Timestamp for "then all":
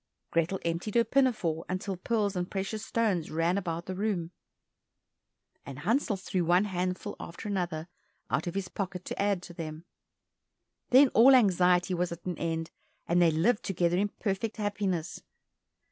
10.89-11.35